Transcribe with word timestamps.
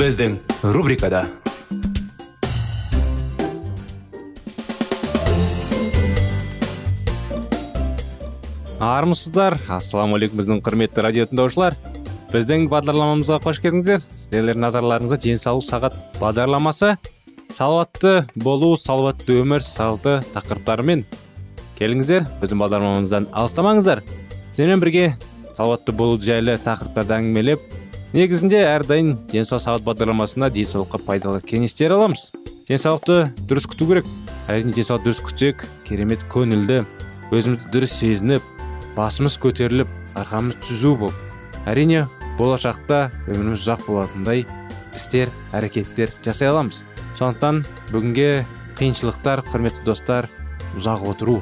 Біздің 0.00 0.38
рубрикада 0.72 1.18
армысыздар 8.80 9.58
ассалаумағалейкум 9.68 10.40
біздің 10.40 10.62
құрметті 10.64 11.04
радио 11.04 11.26
тыңдаушылар 11.28 11.76
біздің 12.30 12.64
бағдарламамызға 12.72 13.42
қош 13.44 13.60
келдіңіздер 13.60 14.06
сіздердің 14.22 14.64
назарларыңызға 14.64 15.18
денсаулық 15.26 15.66
сағат 15.68 15.98
бағдарламасы 16.22 16.94
салауатты 17.52 18.14
болу 18.40 18.70
салауатты 18.80 19.36
өмір 19.42 19.66
салты 19.66 20.22
тақырыптарымен 20.32 21.04
келіңіздер 21.76 22.24
біздің 22.40 22.64
бағдарламамыздан 22.64 23.28
алыстамаңыздар 23.36 24.00
сіздермен 24.06 24.80
бірге 24.80 25.06
салауатты 25.52 25.92
болу 25.92 26.16
жайлы 26.24 26.56
тақырыптарды 26.64 27.18
әңгімелеп 27.18 27.68
негізінде 28.12 28.64
әрдайым 28.66 29.12
денсаулық 29.30 29.62
сағат 29.62 29.84
бағдарламасында 29.86 30.48
денсаулыққа 30.54 30.98
пайдалы 31.06 31.42
кеңестер 31.46 31.94
аламыз. 31.94 32.30
Денсаулықты 32.66 33.30
дұрыс 33.46 33.68
күту 33.70 33.86
керек. 33.90 34.08
Әрине 34.50 34.74
денсаулықты 34.74 35.10
дұрыс 35.10 35.22
күтсек 35.28 35.64
керемет 35.86 36.24
көңілді 36.32 36.82
өзімізді 37.30 37.70
дұрыс 37.70 37.94
сезініп 38.00 38.46
басымыз 38.96 39.38
көтеріліп 39.42 39.90
арқамыз 40.18 40.58
түзу 40.66 40.96
болып 40.98 41.70
әрине 41.70 42.06
болашақта 42.38 43.12
өміріміз 43.28 43.62
ұзақ 43.62 43.86
болатындай 43.86 44.44
істер 44.98 45.30
әрекеттер 45.54 46.10
жасай 46.24 46.50
аламыз. 46.50 46.82
Сондықтан 47.18 47.62
бүгінге 47.92 48.44
қиыншылықтар 48.80 49.44
құрметті 49.52 49.86
достар 49.86 50.26
ұзақ 50.74 51.06
отыру. 51.12 51.40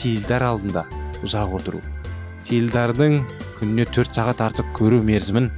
Теледидар 0.00 0.46
алдында 0.48 0.86
ұзақ 1.20 1.56
отыру. 1.58 1.82
Теледидардың 2.48 3.20
күніне 3.58 3.84
төрт 3.92 4.16
сағат 4.16 4.40
артық 4.46 4.72
көру 4.78 5.02
мерзімін 5.04 5.50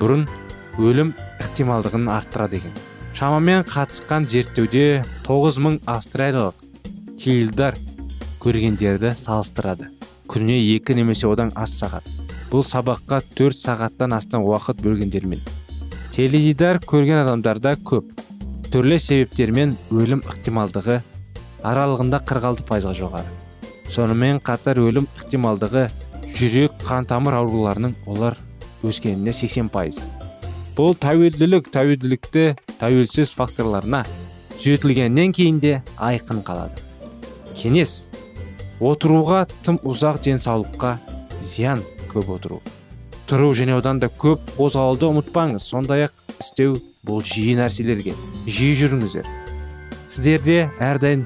бұрын 0.00 0.26
өлім 0.78 1.14
ықтималдығын 1.44 2.10
арттырады 2.18 2.62
екен 2.62 2.74
шамамен 3.14 3.62
қатысқан 3.70 4.26
зерттеуде 4.26 5.04
9000 5.26 5.62
мың 5.64 5.80
австралиялық 5.86 6.64
теледидар 7.14 7.76
көргендерді 8.42 9.14
салыстырады. 9.16 9.88
Күніне 10.28 10.58
екі 10.74 10.96
немесе 10.98 11.28
одан 11.30 11.52
аз 11.54 11.76
сағат. 11.78 12.04
Бұл 12.50 12.64
сабаққа 12.66 13.20
төрт 13.38 13.56
сағаттан 13.56 14.16
астам 14.16 14.44
уақыт 14.44 14.82
бөлгендермен. 14.82 15.40
Теледидар 16.16 16.80
көрген 16.82 17.22
адамдарда 17.22 17.76
көп. 17.86 18.10
Түрлі 18.74 18.98
себептермен 18.98 19.76
өлім 19.94 20.24
ықтималдығы 20.28 20.98
аралығында 21.62 22.20
46 22.26 22.66
пайызға 22.68 22.96
жоғары. 22.98 23.30
Сонымен 23.94 24.42
қатар 24.44 24.80
өлім 24.82 25.06
ықтималдығы 25.20 25.86
жүрек 26.34 26.76
қан 26.82 27.06
тамыр 27.06 27.38
ауруларының 27.38 27.94
олар 28.10 28.36
өскеніне 28.84 29.32
80 29.32 29.70
пайыз. 29.72 30.00
Бұл 30.74 30.96
тәуелділік 30.98 31.70
тәуелділікті 31.74 32.44
тәуелсіз 32.80 33.34
факторларына 33.38 34.02
түзетілгеннен 34.56 35.34
кейін 35.34 35.60
де 35.62 35.74
айқын 35.98 36.42
қалады. 36.46 36.82
Кеңес 37.54 38.10
отыруға 38.82 39.44
тым 39.66 39.78
ұзақ 39.86 40.20
денсаулыққа 40.26 40.96
зиян 41.42 41.84
көп 42.10 42.34
отыру. 42.36 42.60
Тұру 43.28 43.52
және 43.56 43.78
одан 43.78 44.00
да 44.02 44.10
көп 44.10 44.42
қозғалуды 44.58 45.08
ұмытпаңыз. 45.12 45.64
Сондай 45.64 46.08
ақ 46.08 46.18
істеу 46.42 46.76
бұл 47.06 47.22
жиі 47.24 47.54
нәрселерге 47.58 48.14
жиі 48.46 48.74
жүріңіздер. 48.82 49.26
Сіздерде 50.10 50.58
әрдайым 50.82 51.24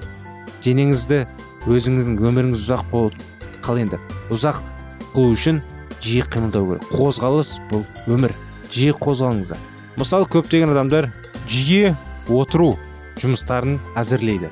денеңізді 0.65 1.25
өзіңіздің 1.69 2.21
өміріңіз 2.29 2.63
ұзақ 2.65 2.85
болып 2.93 3.19
қал 3.65 3.81
енді 3.83 3.99
ұзақ 4.33 4.61
қылу 5.15 5.35
үшін 5.35 5.61
жиі 6.05 6.23
қимылдау 6.31 6.73
керек. 6.73 6.87
Қозғалыс 6.93 7.55
бұл 7.71 7.85
өмір. 8.11 8.35
Жиі 8.73 8.95
қозғалыңыздар. 8.99 9.59
Мысалы 9.99 10.29
көптеген 10.31 10.73
адамдар 10.75 11.11
жиі 11.51 11.95
отыру 12.29 12.77
жұмыстарын 13.19 13.79
әзірлейді. 13.99 14.51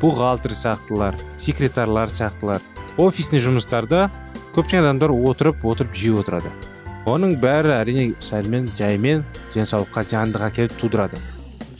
Бухгалтер 0.00 0.54
сияқтылар 0.56 1.18
секретарлар 1.38 2.10
сияқтылар 2.10 2.62
офисный 2.98 3.42
жұмыстарда 3.42 4.08
көптеген 4.56 4.88
адамдар 4.88 5.12
отырып 5.14 5.64
отырып 5.64 5.94
жиі 5.96 6.16
отырады. 6.22 6.50
Оның 7.06 7.36
бәрі 7.42 7.72
әрине 7.76 8.12
сәлмен 8.22 8.68
жаймен 8.78 9.24
денсаулыққа 9.54 10.04
зияндық 10.06 10.46
әкеліп 10.50 10.76
тудырады. 10.80 11.18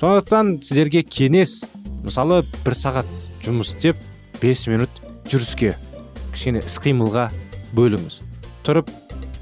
Сондықтан 0.01 0.57
сіздерге 0.63 1.05
кеңес 1.07 1.61
мысалы 2.03 2.43
бір 2.65 2.79
сағат 2.79 3.09
жұмыс 3.45 3.75
істеп 3.77 3.97
5 4.43 4.67
минут 4.73 5.01
жүріске 5.31 5.77
кішкене 6.33 6.65
іс 6.67 6.79
қимылға 6.83 7.29
бөліңіз. 7.77 8.32
Тұрып 8.67 8.91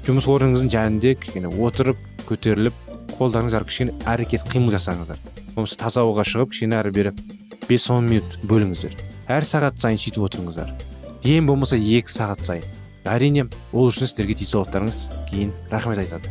жұмыс 0.07 0.27
орныңыздың 0.31 0.71
жанында 0.73 1.13
кішкене 1.21 1.51
отырып 1.61 1.99
көтеріліп 2.29 2.77
қолдарыңыз 3.17 3.57
кішкене 3.69 3.95
әрекет 4.09 4.45
қимыл 4.49 4.73
жасаңыздар. 4.75 5.19
Болмаса 5.55 5.77
таза 5.77 6.05
ауаға 6.05 6.25
шығып 6.27 6.53
кішкене 6.53 6.79
әрі 6.79 6.93
бері 6.95 7.13
бес 7.67 7.89
он 7.91 8.09
минут 8.09 8.39
бөліңіздер. 8.49 8.95
Әр 9.29 9.45
сағат 9.47 9.77
сайын 9.81 10.01
сөйтіп 10.01 10.25
отырыңыздар. 10.27 10.71
Ең 11.23 11.49
болмаса 11.49 11.77
екі 11.77 12.11
сағат 12.11 12.41
сайын. 12.47 12.65
Әрине 13.05 13.47
ол 13.73 13.89
үшін 13.89 14.09
сіздерге 14.09 14.39
денсаулықтарыңыз 14.41 15.03
кейін 15.29 15.53
рахмет 15.71 16.01
айтады. 16.01 16.29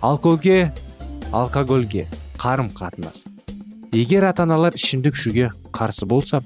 Алкогольге 0.00 0.72
алкогольге 1.32 2.06
қарым 2.40 2.72
қатынас 2.76 3.22
егер 3.92 4.24
ата 4.28 4.42
аналар 4.42 4.74
ішімдік 4.76 5.16
ішуге 5.16 5.50
қарсы 5.72 6.06
болса 6.06 6.42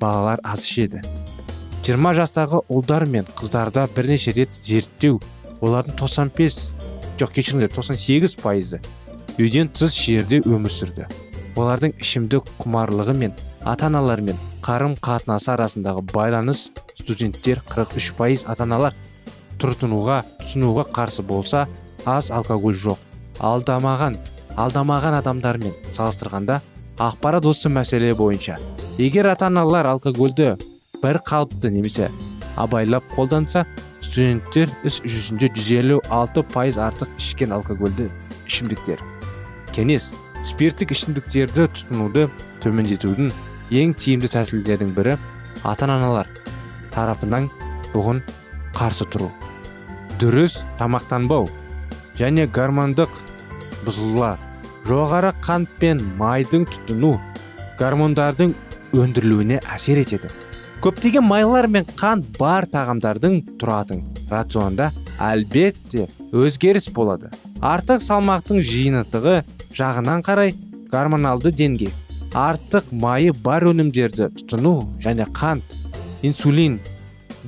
балалар 0.00 0.40
аз 0.42 0.64
ішеді. 0.64 1.02
20 1.84 2.16
жастағы 2.16 2.62
ұлдар 2.72 3.04
мен 3.04 3.26
қыздарда 3.36 3.82
бірнеше 3.92 4.32
рет 4.32 4.54
зерттеу 4.56 5.18
олардың 5.60 5.98
95 6.00 6.56
жоқ 7.20 7.34
кешіріңдер 7.36 7.74
98 7.74 8.38
пайызы 8.40 8.80
үйден 9.36 9.68
тыс 9.68 9.92
жерде 9.92 10.40
өмір 10.48 10.72
сүрді. 10.72 11.04
Олардың 11.60 11.92
ішімдік 12.00 12.48
құмарлығы 12.62 13.18
мен 13.20 13.36
ата 13.68 13.90
аналармен 13.90 14.40
қарым 14.64 14.96
қатынасы 14.96 15.52
арасындағы 15.58 16.06
байланыс 16.14 16.70
студенттер 17.02 17.60
43 17.68 18.10
пайыз 18.16 18.48
ата 18.48 18.64
аналар 18.64 18.96
тұртынуға 19.60 20.22
тұтынуға 20.40 20.88
қарсы 20.88 21.20
болса 21.20 21.66
аз 22.08 22.32
алкоголь 22.32 22.80
жоқ. 22.80 22.96
Алдамаған 23.44 24.16
алдамаған 24.56 25.20
адамдармен 25.20 25.76
салыстырғанда 25.92 26.62
ақпарат 26.96 27.44
осы 27.44 27.68
мәселе 27.68 28.14
бойынша. 28.16 28.56
Егер 28.96 29.28
ата 29.36 29.52
аналар 29.52 29.92
алкогольді 29.92 30.54
бір 31.04 31.20
қалыпты 31.28 31.68
немесе 31.68 32.08
абайлап 32.56 33.04
қолданса 33.12 33.66
студенттер 34.00 34.70
іс 34.88 35.00
жүзінде 35.04 35.50
156 35.52 36.44
пайыз 36.54 36.78
артық 36.80 37.10
ішкен 37.20 37.52
алкогольді 37.56 38.08
ішімдіктер. 38.48 39.02
Кеңес 39.76 40.12
спирттік 40.48 40.94
ішімдіктерді 40.94 41.66
тұтынуды 41.74 42.28
төмендетудің 42.64 43.32
ең 43.80 43.94
тиімді 44.00 44.30
тәсілдердің 44.32 44.94
бірі 44.96 45.16
ата 45.64 45.88
аналар 45.88 46.30
тарапынан 46.94 47.50
бұғын 47.92 48.22
қарсы 48.76 49.08
тұру. 49.10 49.30
Дұрыс 50.20 50.62
тамақтанбау 50.78 51.48
және 52.20 52.46
гормондық 52.46 53.10
бұзылулар 53.84 54.40
жоғары 54.88 55.34
қант 55.44 55.70
пен 55.80 56.00
майдың 56.20 56.68
тұтыну 56.70 57.16
гормондардың 57.80 58.54
өндірілуіне 58.94 59.60
әсер 59.74 59.98
етеді. 60.04 60.30
Көптеген 60.84 61.24
майлар 61.24 61.64
мен 61.72 61.86
қант 61.96 62.26
бар 62.36 62.66
тағамдардың 62.68 63.38
тұратын 63.56 64.02
рационда 64.28 64.90
әлбетте 65.16 66.10
өзгеріс 66.28 66.90
болады. 66.92 67.30
Артық 67.64 68.02
салмақтың 68.04 68.58
жиынтығы 68.68 69.38
жағынан 69.78 70.20
қарай 70.26 70.52
гормоналды 70.92 71.54
деңгей 71.56 71.88
артық 72.36 72.90
майы 73.00 73.32
бар 73.46 73.64
өнімдерді 73.70 74.28
тұтыну 74.36 74.74
және 75.00 75.24
қант 75.38 75.72
инсулин 76.20 76.76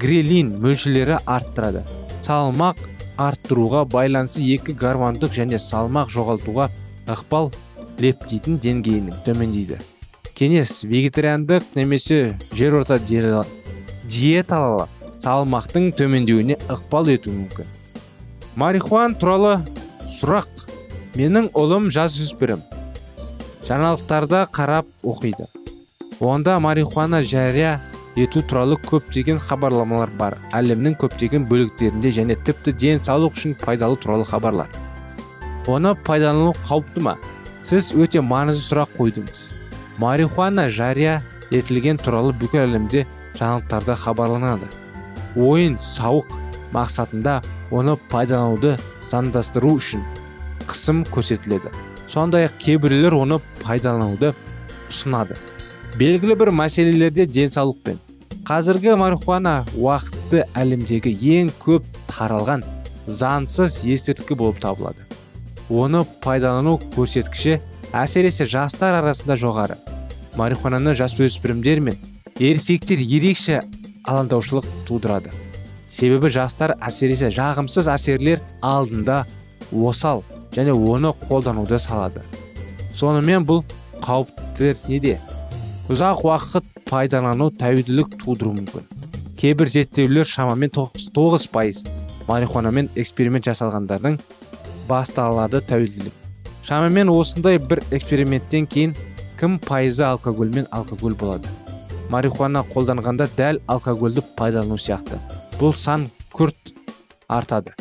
грелин 0.00 0.54
мөлшерлері 0.62 1.18
арттырады. 1.26 1.82
Салмақ 2.24 2.80
арттыруға 3.20 3.82
байланысты 3.92 4.46
екі 4.54 4.72
гормондық 4.80 5.36
және 5.36 5.60
салмақ 5.60 6.08
жоғалтуға 6.16 6.70
ықпал 7.12 7.52
лептидің 8.00 8.56
деңгейінің 8.64 9.20
төмендейді. 9.28 9.78
Кеңес 10.36 10.82
вегетариандық 10.84 11.64
немесе 11.78 12.36
жерорта 12.52 12.98
диеталы 13.00 14.84
салмақтың 15.24 15.88
төмендеуіне 15.96 16.58
ықпал 16.68 17.08
етуі 17.08 17.32
мүмкін. 17.38 17.70
Марихуан 18.60 19.16
туралы 19.16 19.56
сұрақ. 20.18 20.68
Менің 21.16 21.48
ұлым 21.56 21.88
жасөспірім. 21.88 22.60
Жаңалықтарда 23.64 24.44
қарап 24.52 24.92
оқиды. 25.02 25.48
Онда 26.20 26.60
марихуана 26.60 27.22
жария 27.24 27.80
ету 28.14 28.44
туралы 28.44 28.76
көптеген 28.76 29.40
хабарламалар 29.40 30.12
бар. 30.20 30.36
Әлемнің 30.52 31.00
көптеген 31.00 31.48
бөліктерінде 31.48 32.12
және 32.12 32.36
тіпті 32.44 32.76
денсаулық 32.76 33.40
үшін 33.40 33.56
пайдалы 33.64 33.96
туралы 33.96 34.28
хабарлар. 34.28 34.68
Оны 35.66 35.96
пайдалану 35.96 36.52
қауіпті 36.68 37.08
ма? 37.08 37.16
Сіз 37.64 37.94
өте 37.96 38.20
маңызды 38.20 38.68
сұрақ 38.68 38.92
қойдыңыз. 39.00 39.56
Марихуана 39.98 40.69
жария 40.70 41.22
етілген 41.50 41.98
туралы 42.02 42.34
бүкіл 42.37 42.64
әлемде 42.66 43.04
жаңалықтарда 43.38 43.96
хабарланады. 44.02 44.69
Ойын 45.37 45.76
сауық 45.81 46.32
мақсатында 46.75 47.40
оны 47.70 47.96
пайдалануды 48.10 48.76
заңдастыру 49.10 49.76
үшін 49.76 50.02
қысым 50.66 51.04
көрсетіледі. 51.12 51.72
Сондай 52.08 52.48
ақ 52.48 52.58
кейбіреулер 52.62 53.14
оны 53.14 53.40
пайдалануды 53.62 54.32
ұсынады. 54.90 55.37
Белгілі 55.96 56.37
бір 56.38 56.52
мәселелерде 56.54 57.26
денсаулықпен 57.26 58.00
қазіргі 58.46 58.94
марихуана 59.00 59.64
уақытты 59.75 60.44
әлемдегі 60.54 61.12
ең 61.34 61.48
көп 61.62 61.87
таралған 62.12 62.62
заңсыз 63.06 63.81
есірткі 63.87 64.37
болып 64.38 64.60
табылады. 64.62 65.02
Оны 65.70 66.04
пайдалану 66.22 66.76
көрсеткіші 66.94 67.58
әсіресе 67.94 68.46
жастар 68.50 68.96
арасында 69.00 69.36
жоғары. 69.38 69.76
Марихуананы 70.36 70.94
жасөспірімдер 70.96 71.80
мен 71.80 71.98
ересектер 72.38 73.00
ерекше 73.00 73.60
алаңдаушылық 74.06 74.66
тудырады. 74.88 75.30
Себебі 75.90 76.30
жастар 76.32 76.74
әсіресе 76.80 77.30
жағымсыз 77.34 77.88
әсерлер 77.92 78.42
алдында 78.60 79.24
осал 79.72 80.24
және 80.54 80.74
оны 80.74 81.12
қолдануды 81.28 81.78
салады. 81.78 82.24
Сонымен 82.96 83.46
бұл 83.46 83.62
қауіптер 84.02 84.76
неде? 84.88 85.16
Ұзақ 85.92 86.24
уақыт 86.26 86.68
пайдалану 86.90 87.50
тәуелділік 87.54 88.16
тудыруы 88.22 88.56
мүмкін. 88.58 88.86
Кейбір 89.38 89.70
зерттеулер 89.70 90.26
шамамен 90.26 90.72
99 90.74 91.48
пайыз 91.52 91.84
марихуанамен 92.26 92.88
эксперимент 92.96 93.46
жасалғандардың 93.46 94.18
басталады 94.88 95.60
тәуелділік. 95.68 96.25
Шамамен 96.66 97.10
осындай 97.12 97.60
бір 97.62 97.78
эксперименттен 97.94 98.64
кейін 98.66 98.94
кім 99.38 99.60
пайызы 99.62 100.02
алкоголь 100.02 100.50
мен 100.50 100.66
алкоголь 100.74 101.14
болады? 101.14 101.46
Марихуана 102.10 102.64
қолданғанда 102.72 103.28
дәл 103.36 103.60
алкогольді 103.70 104.24
пайдалану 104.38 104.74
сияқты. 104.74 105.20
Бұл 105.60 105.76
сан 105.78 106.08
күрт 106.34 106.72
артады 107.28 107.76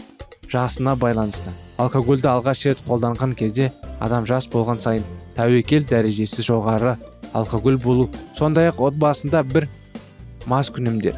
жасына 0.51 0.93
байланысты. 1.01 1.49
Алкогольді 1.81 2.29
алғаш 2.29 2.67
рет 2.69 2.85
қолданған 2.85 3.33
кезде 3.33 3.71
адам 3.99 4.29
жас 4.29 4.45
болған 4.53 4.81
сайын 4.85 5.03
тәуекел 5.35 5.89
дәрежесі 5.89 6.45
жоғары 6.45 6.95
алкоголь 7.33 7.81
болу 7.81 8.09
сондай 8.37 8.69
ақ 8.69 8.85
отбасында 8.91 9.41
бір 9.49 9.69
мас 10.45 10.69
күнімдер. 10.69 11.17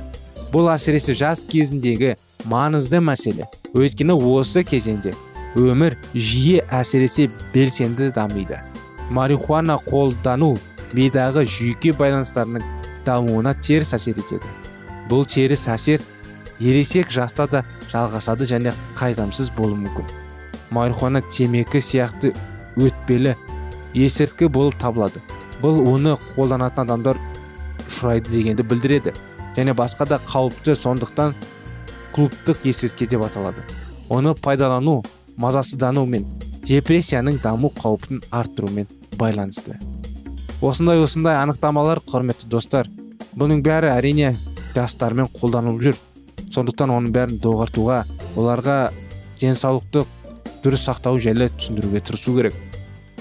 Бұл 0.56 0.72
әсіресе 0.72 1.20
жас 1.20 1.44
кезіндегі 1.44 2.16
маңызды 2.48 3.04
мәселе. 3.04 3.52
Өйткені 3.76 4.16
осы 4.16 4.64
кезеңде 4.64 5.12
өмір 5.58 5.98
жиі 6.14 6.62
әсіресе 6.70 7.28
белсенді 7.54 8.12
дамиды. 8.16 8.60
Марихуана 9.10 9.78
қолдану 9.88 10.54
мидағы 10.94 11.46
жүйке 11.48 11.94
байланыстарының 11.98 12.66
дамуына 13.06 13.56
теріс 13.64 13.94
әсер 13.98 14.20
етеді. 14.20 14.52
Бұл 15.10 15.26
теріс 15.26 15.68
әсер 15.72 16.04
ересек 16.60 17.12
жаста 17.14 17.48
да 17.48 17.64
жалғасады 17.92 18.48
және 18.50 18.74
қайтамсыз 19.00 19.52
болуы 19.58 19.80
мүмкін. 19.86 20.06
Марихуана 20.72 21.22
темекі 21.32 21.82
сияқты 21.82 22.34
өтпелі 22.78 23.36
есірткі 23.96 24.52
болып 24.52 24.78
табылады. 24.82 25.24
Бұл 25.62 25.82
оны 25.90 26.18
қолданатын 26.36 26.86
адамдар 26.86 27.20
ұшырайды 27.88 28.30
дегенді 28.30 28.68
білдіреді 28.68 29.16
және 29.58 29.74
басқа 29.74 30.06
да 30.06 30.20
қауіпті 30.28 30.76
сондықтан 30.78 31.34
клубтық 32.14 32.68
есірткі 32.68 33.08
деп 33.08 33.24
аталады. 33.26 33.64
Оны 34.10 34.36
пайдалану 34.36 35.02
мазасыздану 35.38 36.06
мен 36.10 36.26
депрессияның 36.68 37.40
даму 37.44 37.72
қаупін 37.78 38.22
арттырумен 38.32 38.88
байланысты. 39.18 39.78
Осындай 40.62 41.00
осындай 41.04 41.38
анықтамалар 41.40 42.02
құрметті 42.10 42.50
достар 42.52 42.90
бұның 43.38 43.62
бәрі 43.66 43.92
әрине 43.94 44.36
жастармен 44.76 45.30
қолданылып 45.38 45.84
жүр. 45.88 46.00
Сондықтан 46.54 46.92
оның 46.94 47.14
бәрін 47.14 47.40
доғартуға 47.44 48.04
оларға 48.38 48.78
денсаулықты 49.42 50.06
дұрыс 50.64 50.86
сақтау 50.88 51.20
жайлы 51.22 51.50
түсіндіруге 51.58 52.02
тырысу 52.02 52.36
керек. 52.36 52.56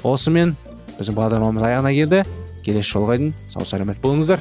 Осымен 0.05 0.55
біздің 0.99 1.17
бағдарламамыз 1.19 1.67
аяғына 1.69 1.93
келді. 1.97 2.23
Келесі 2.65 2.97
жолға 2.97 3.19
дейін 3.21 3.35
сау 3.53 3.69
саламат 3.69 4.01
болыңыздар. 4.03 4.41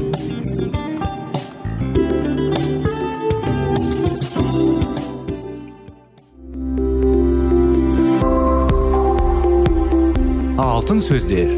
Алтын 10.81 10.97
сөздер. 10.97 11.51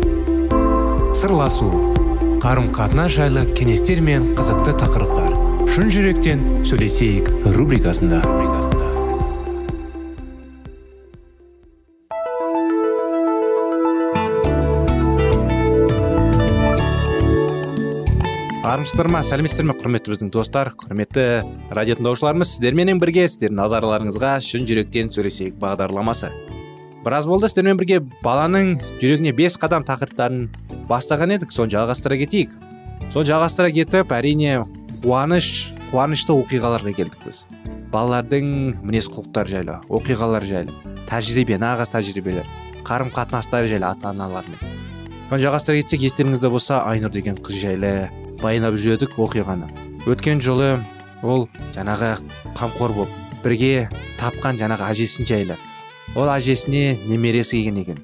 Сырласу 1.15 1.69
қарым 2.43 2.65
қатынас 2.75 3.13
жайлы 3.15 3.45
кеңестер 3.55 4.01
мен 4.03 4.33
қызықты 4.35 4.73
тақырыптар. 4.81 5.37
Шын 5.71 5.91
жүректен 5.93 6.41
сөйлесейік 6.67 7.29
рубрикасында. 7.55 8.19
Армысыздар 18.73 19.07
ма 19.07 19.21
сәлеметсіздер 19.23 19.69
ме 19.69 19.77
құрметті 19.77 20.11
біздің 20.11 20.33
достар 20.35 20.73
құрметті 20.83 21.29
радио 21.71 21.95
тыңдаушыларымыз 22.01 22.57
сіздерменен 22.57 22.99
бірге 22.99 23.29
сіздердің 23.29 23.61
назарларыңызға 23.61 24.33
шын 24.43 24.67
жүректен 24.67 25.13
сөйлесейік 25.15 25.55
бағдарламасы. 25.63 26.33
Біраз 27.05 27.27
болды 27.29 27.49
сіздермен 27.51 27.79
бірге 27.79 27.99
баланың 28.23 28.75
жүрегіне 29.01 29.33
бес 29.37 29.57
қадам 29.61 29.85
тақырыптарын 29.87 30.47
бастаған 30.89 31.35
едік. 31.37 31.51
Соны 31.55 31.73
жалғастыра 31.73 32.17
кетейік. 32.23 32.53
Соны 33.13 33.27
жалғастыра 33.29 33.71
кетіп 33.75 34.13
әрине 34.15 34.63
қуаныш 35.03 35.49
қуанышты 35.91 36.35
оқиғаларға 36.35 36.95
келдік 36.97 37.27
біз. 37.27 37.43
Балалардың 37.93 38.47
мінез 38.81 39.11
құлықтары 39.13 39.53
жайлы 39.53 39.79
оқиғалар 39.93 40.47
жайлы 40.49 40.95
тәжірибе 41.11 41.59
нағыз 41.61 41.93
тәжірибелер 41.93 42.47
қарым 42.87 43.13
қатынастары 43.13 43.69
жайлы 43.69 43.91
ата 43.91 44.09
аналармен 44.09 44.57
соны 45.33 45.41
жалғастыра 45.41 45.79
кетсек 45.81 46.03
естеріңізде 46.05 46.49
болса 46.53 46.83
айнұр 46.85 47.09
деген 47.09 47.37
қыз 47.41 47.57
жайлы 47.57 47.91
баяндап 48.41 48.75
жүрдік 48.77 49.15
оқиғаны. 49.17 49.65
Өткен 50.05 50.41
жолы 50.43 50.83
ол 51.23 51.47
жаңағы 51.73 52.11
қамқор 52.59 52.93
болып 52.93 53.39
бірге 53.41 53.87
тапқан 54.19 54.59
жаңағы 54.61 54.91
әжесін 54.91 55.25
жайлы. 55.25 55.57
Ол 56.15 56.29
әжесіне 56.29 56.97
немересі 57.07 57.63
келген 57.63 57.81
екен. 57.81 57.99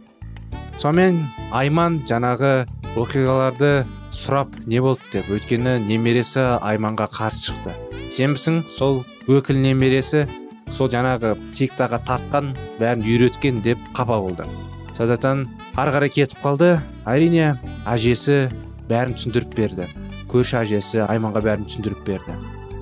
Сонымен 0.80 1.22
айман 1.52 2.00
жаңағы 2.10 2.66
оқиғаларды 2.98 3.86
сұрап 4.16 4.56
не 4.66 4.82
болды 4.82 5.04
деп 5.14 5.30
өйткені 5.30 5.78
немересі 5.86 6.46
айманға 6.58 7.10
қарсы 7.14 7.50
шықты. 7.50 7.76
Сенбісің 8.16 8.64
сол 8.72 9.04
өкіл 9.30 9.60
немересі 9.62 10.24
сол 10.74 10.90
жаңағы 10.90 11.36
сектаға 11.54 12.00
тартқан 12.08 12.54
бәрін 12.80 13.06
үйреткен 13.06 13.62
деп 13.66 13.82
қапа 13.94 14.18
болды. 14.24 14.48
Сондықтан 14.98 15.46
ары 15.78 15.94
қарай 15.96 16.14
кетіп 16.16 16.42
қалды. 16.44 16.78
Әрине 17.06 17.54
әжесі 17.88 18.50
бәрін 18.90 19.16
түсіндіріп 19.18 19.56
берді. 19.56 19.90
Көрші 20.30 20.60
әжесі 20.64 21.04
айманға 21.06 21.44
бәрін 21.46 21.68
түсіндіріп 21.70 22.06
берді. 22.08 22.36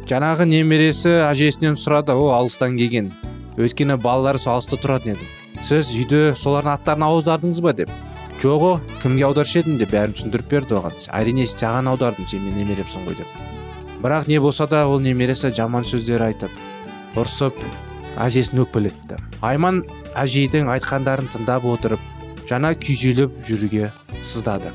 Жаңағы 0.08 0.48
немересі 0.48 1.18
әжесінен 1.28 1.76
сұрады 1.80 2.16
ол 2.16 2.32
алыстан 2.32 2.78
келген 2.80 3.12
өйткені 3.58 3.98
балалары 4.02 4.40
алыста 4.46 4.78
тұратын 4.78 5.16
еді. 5.16 5.28
Сіз 5.66 5.90
үйде 5.98 6.22
солардың 6.38 6.76
аттарын 6.76 7.08
аудардыңыз 7.08 7.62
ба 7.66 7.74
деп. 7.74 7.92
Жоқ 8.42 8.84
кімге 9.02 9.26
аударушы 9.26 9.64
едің 9.64 9.80
деп 9.82 9.94
бәрін 9.96 10.14
түсіндіріп 10.14 10.52
берді 10.52 10.78
оған. 10.78 10.98
Әрине 11.10 11.48
саған 11.50 11.90
аудардым 11.90 12.28
сен 12.30 12.44
менің 12.46 12.68
немеремсің 12.68 13.08
ғой 13.08 13.18
деп. 13.18 13.40
Бірақ 14.04 14.28
не 14.30 14.38
болса 14.40 14.68
да 14.70 14.86
ол 14.88 15.00
немересі 15.02 15.50
жаман 15.50 15.88
сөздер 15.90 16.22
айтып 16.22 16.54
ұрсып 17.18 17.58
әжесін 18.22 18.62
өкпелетті. 18.62 19.18
Айман 19.42 19.82
әжейдің 20.14 20.70
айтқандарын 20.76 21.32
тыңдап 21.34 21.66
отырып 21.66 22.04
жаңа 22.50 22.76
күйзеліп 22.78 23.42
жүруге 23.48 23.90
сыздады. 24.22 24.70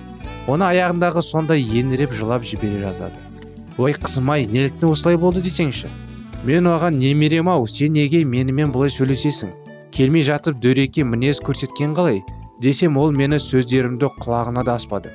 Оны 0.51 0.67
аяғындағы 0.73 1.23
сондай 1.23 1.63
еңіреп 1.63 2.17
жылап 2.19 2.43
жібере 2.43 2.83
жаздады. 2.83 3.15
Ой 3.79 3.95
қызым 3.95 4.33
ай 4.35 4.45
неліктен 4.51 4.91
осылай 4.91 5.17
болды 5.17 5.41
десеңші? 5.41 5.87
Мен 6.45 6.67
оған 6.67 6.99
немерем 6.99 7.49
ау 7.49 7.67
сен 7.71 7.93
неге 7.95 8.25
менімен 8.27 8.73
бұлай 8.75 8.91
сөйлесесің? 8.91 9.53
Келмей 9.95 10.25
жатып 10.27 10.59
дөрекі 10.63 11.05
мінез 11.07 11.39
көрсеткен 11.39 11.95
қалай? 11.95 12.23
десем 12.63 12.97
ол 12.99 13.13
мені 13.15 13.39
сөздерімді 13.43 14.09
құлағына 14.23 14.65
да 14.67 14.75
аспады. 14.79 15.11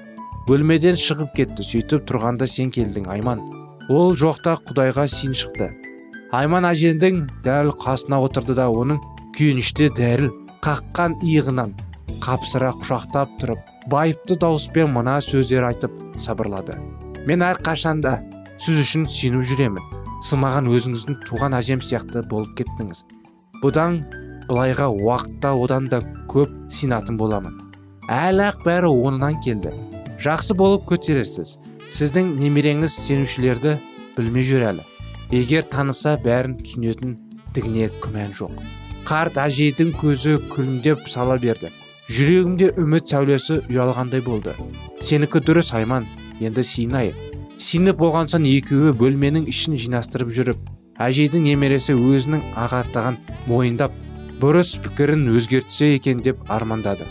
Бөлмеден 0.47 0.95
шығып 0.99 1.33
кетті 1.35 1.63
сөйтіп 1.63 2.05
тұрғанда 2.07 2.47
сен 2.47 2.71
келдің 2.71 3.07
айман. 3.11 3.41
Ол 3.89 4.15
жоқта 4.19 4.57
құдайға 4.67 5.07
син 5.11 5.35
шықты. 5.35 5.69
Айман 6.35 6.67
әжендің 6.67 7.25
дәл 7.43 7.71
қасына 7.83 8.19
отырды 8.23 8.55
да 8.55 8.67
оның 8.67 8.99
күйінішті 9.37 9.91
дәріл 9.99 10.31
қаққан 10.63 11.19
иығынан 11.23 11.75
қапсыра 12.23 12.71
құшақтап 12.79 13.35
тұрып 13.41 13.91
байыпты 13.91 14.39
дауыспен 14.39 14.91
мына 14.95 15.19
сөздер 15.23 15.67
айтып 15.69 15.93
сабырлады. 16.19 16.79
Мен 17.27 17.43
әрқашанда 17.47 18.17
сіз 18.59 18.83
үшін 18.83 19.07
сеніп 19.07 19.47
жүремін. 19.47 19.96
Сымаған 20.25 20.67
өзіңіздің 20.71 21.19
туған 21.27 21.55
әжем 21.57 21.81
сияқты 21.83 22.23
болып 22.29 22.55
кеттіңіз. 22.57 23.03
Бұдан 23.61 23.99
былайға 24.47 24.87
уақытта 24.93 25.53
одан 25.57 25.87
да 25.91 26.01
көп 26.31 26.51
синатын 26.73 27.17
боламын. 27.19 27.53
Әлі 28.09 28.47
ақ 28.47 28.63
бәрі 28.65 28.89
оңынан 28.89 29.39
келді. 29.43 29.73
Жақсы 30.23 30.55
болып 30.57 30.87
көтерерсіз. 30.89 31.57
Сіздің 31.93 32.33
немереңіз 32.41 32.95
сенушілерді 33.05 33.77
білмей 34.17 34.45
жүр 34.47 34.65
әлі. 34.71 34.85
Егер 35.31 35.67
таныса 35.67 36.15
бәрін 36.23 36.57
түсінетін 36.61 37.17
дігіне 37.55 37.89
күмән 38.03 38.33
жоқ. 38.37 38.53
Қарт 39.07 39.39
әжейдің 39.43 39.93
көзі 40.01 40.37
күлімдеп 40.51 41.07
сала 41.11 41.37
берді. 41.39 41.71
Жүрегімде 42.07 42.73
үміт 42.79 43.11
сәулесі 43.11 43.61
ұялғандай 43.67 44.23
болды. 44.23 44.55
Сенікі 45.03 45.43
дұрыс 45.43 45.73
айман. 45.75 46.07
Енді 46.39 46.63
сиынайық 46.63 47.36
синіп 47.57 47.97
болған 48.01 48.29
соң 48.31 48.45
екеуі 48.45 48.93
бөлменің 48.97 49.47
ішін 49.49 49.77
жинастырып 49.81 50.29
жүріп 50.35 50.67
әжейдің 51.01 51.47
немересі 51.49 51.95
өзінің 51.97 52.43
ағаттығын 52.63 53.17
мойындап 53.49 53.93
бұрыс 54.41 54.75
пікірін 54.83 55.27
өзгертсе 55.33 55.95
екен 55.95 56.21
деп 56.25 56.41
армандады. 56.53 57.07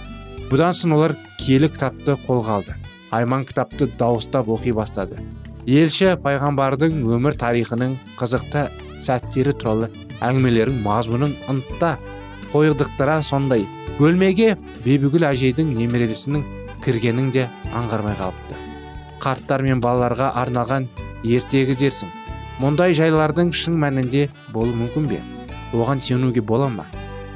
Бұдан 0.50 0.76
соң 0.78 0.94
олар 0.94 1.16
киелі 1.40 1.70
кітапты 1.72 2.14
қолға 2.26 2.60
алды 2.60 2.76
айман 3.10 3.44
кітапты 3.46 3.88
дауыстап 3.98 4.50
оқи 4.50 4.74
бастады. 4.74 5.18
Елші 5.66 6.14
пайғамбардың 6.22 7.00
өмір 7.10 7.34
тарихының 7.40 7.96
қызықты 8.20 8.68
сәттері 9.02 9.54
туралы 9.58 9.90
әңгімелерін 10.22 10.78
мазмұнын 10.84 11.34
ынта 11.50 11.96
қойдықтыра 12.52 13.18
сондай. 13.26 13.66
Бөлмеге 13.98 14.54
бибігүл 14.84 15.26
әжейдің 15.32 15.74
немересінің 15.80 16.46
кіргенін 16.84 17.32
де 17.34 17.48
аңғармай 17.74 18.18
қалыпты. 18.20 18.65
Қарттар 19.22 19.62
мен 19.66 19.80
балаларға 19.84 20.32
арналған 20.42 20.88
ертегі 21.24 21.76
дерсің. 21.80 22.12
Мұндай 22.60 22.94
жайлардың 22.96 23.52
шын 23.52 23.76
мәнінде 23.80 24.28
болу 24.52 24.72
мүмкін 24.76 25.08
бе? 25.10 25.20
Оған 25.76 26.00
сенуге 26.00 26.40
бола 26.40 26.68
ма? 26.72 26.86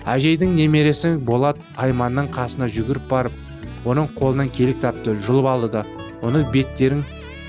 Әжейдің 0.09 0.55
немересі 0.57 1.17
болат 1.19 1.61
айманның 1.77 2.31
қасына 2.33 2.71
жүгіріп 2.73 3.09
барып 3.11 3.87
оның 3.89 4.09
қолынан 4.17 4.49
келі 4.55 4.77
кітапты 4.79 5.17
жұлып 5.27 5.49
алды. 5.51 5.69
Да 5.75 5.85
оның 6.25 6.49
беттерін 6.53 7.05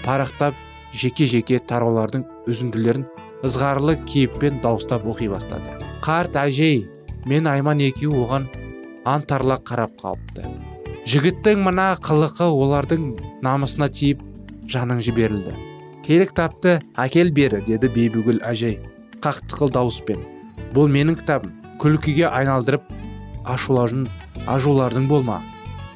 парақтап 0.05 0.57
жеке 0.93 1.27
жеке 1.31 1.59
тараулардың 1.67 2.25
үзінділерін 2.51 3.07
ызғарлы 3.47 3.97
кейіппен 4.05 4.59
дауыстап 4.63 5.07
оқи 5.07 5.29
бастады. 5.31 5.79
Қарт 6.03 6.35
әжей 6.43 6.85
мен 7.25 7.47
айман 7.47 7.79
екеуі 7.79 8.25
оған 8.25 8.49
антарла 9.05 9.59
қарап 9.63 9.95
қалыпты. 10.01 10.45
Жігіттің 11.09 11.63
мына 11.65 11.87
қылықы 12.01 12.45
олардың 12.45 13.07
намысына 13.41 13.87
тиіп 13.89 14.21
жаның 14.69 15.01
жіберілді. 15.05 15.53
Келі 16.05 16.27
кітапты 16.29 16.77
әкел 16.99 17.31
бері 17.33 17.61
деді 17.65 17.89
бибігүл 17.93 18.41
әжей 18.45 18.77
қақтықыл 19.23 19.73
дауыспен. 19.73 20.21
Бұл 20.75 20.91
менің 20.93 21.17
кітабым 21.21 21.55
күлкіге 21.81 22.27
айналдырып 22.29 22.85
ашулардың 23.49 24.05
ажулардың 24.49 25.07
болма. 25.09 25.41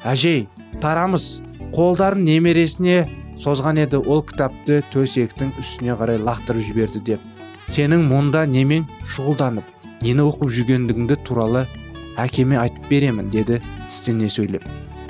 Әжей 0.04 0.46
тарамыз. 0.82 1.40
Қолдарын 1.74 2.22
немересіне 2.24 3.06
созған 3.42 3.82
еді 3.82 3.98
ол 3.98 4.22
кітапты 4.24 4.80
төсектің 4.92 5.54
үстіне 5.60 5.96
қарай 5.98 6.20
лақтырып 6.22 6.62
жіберді 6.66 7.02
деп. 7.10 7.20
Сенің 7.68 8.06
мұнда 8.10 8.46
немен 8.48 8.86
шұғылданып 9.16 9.66
нені 10.06 10.26
оқып 10.30 10.54
жүргендігіңді 10.56 11.18
туралы 11.26 11.66
әкеме 12.22 12.60
айтып 12.62 12.88
беремін 12.90 13.30
деді 13.34 13.60
тістене 13.88 14.30
сөйлеп. 14.32 14.64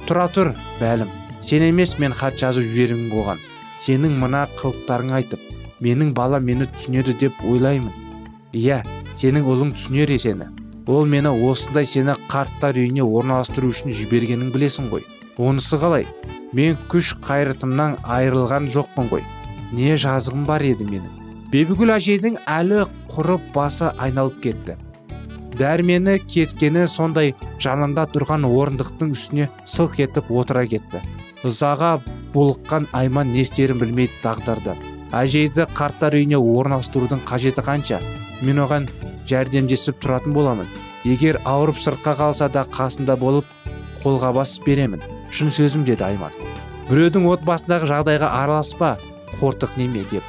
Тұра 0.06 0.30
тұр 0.32 0.54
бәлім. 0.80 1.10
Сен 1.42 1.66
емес 1.66 1.98
мен 1.98 2.14
хат 2.16 2.38
жазып 2.40 2.64
жіберемін 2.70 3.12
оған 3.20 3.42
сенің 3.86 4.16
мына 4.20 4.46
қылықтарың 4.58 5.12
айтып 5.18 5.42
менің 5.84 6.12
бала 6.16 6.40
мені 6.40 6.66
түсінеді 6.72 7.14
деп 7.20 7.42
ойлаймын. 7.46 7.92
Иә 8.56 8.80
сенің 9.14 9.46
ұлың 9.46 9.74
түсінер 9.76 10.14
сені. 10.18 10.48
Ол 10.86 11.06
мені 11.06 11.30
осындай 11.50 11.86
сені 11.86 12.14
қарттар 12.30 12.78
үйіне 12.78 13.04
орналастыру 13.04 13.70
үшін 13.74 13.94
жібергенін 13.94 14.52
білесің 14.54 14.88
ғой. 14.90 15.04
Онысы 15.36 15.78
қалай? 15.82 16.06
Мен 16.54 16.78
күш 16.90 17.12
қайратымнан 17.26 17.98
айырылған 18.02 18.70
жоқпын 18.72 19.10
ғой. 19.10 19.24
Не 19.72 19.96
жазығым 19.98 20.46
бар 20.48 20.62
еді 20.64 20.86
менің? 20.88 21.10
Бибігүл 21.52 21.92
әжейдің 21.96 22.38
әлі 22.46 22.84
құрып 23.12 23.50
басы 23.54 23.90
айналып 23.98 24.40
кетті. 24.42 24.78
Дәрмені 25.58 26.18
кеткені 26.28 26.86
сондай 26.90 27.34
жанында 27.62 28.06
тұрған 28.12 28.46
орындықтың 28.48 29.12
үстіне 29.16 29.48
сылқ 29.64 30.00
етіп 30.04 30.30
отыра 30.30 30.66
кетті. 30.68 31.02
Ызаға 31.46 31.96
булыққан 32.34 32.88
айман 32.96 33.32
не 33.32 33.44
істерін 33.44 33.80
білмей 33.80 34.10
дағдарды. 34.22 34.76
Әжейді 35.14 35.68
қарттар 35.76 36.16
үйіне 36.18 36.38
орналастырудың 36.40 37.22
қажеті 37.28 37.62
қанша? 37.64 38.00
Мен 38.42 38.60
оған 38.64 38.88
жәрдемдесіп 39.30 40.00
тұратын 40.02 40.34
боламын. 40.36 40.68
Егер 41.06 41.38
ауырып 41.44 41.78
сыртқа 41.78 42.16
қалса 42.18 42.48
да 42.52 42.66
қасында 42.66 43.16
болып 43.20 43.46
қолға 44.02 44.32
бас 44.34 44.56
беремін. 44.66 45.04
Шын 45.30 45.52
сөзім 45.54 45.84
деді 45.86 46.04
айман. 46.08 46.34
Біреудің 46.90 47.28
отбасындағы 47.32 47.88
жағдайға 47.92 48.32
араласпа 48.42 48.96
қортық 49.40 49.78
неме 49.78 50.04
деп. 50.10 50.26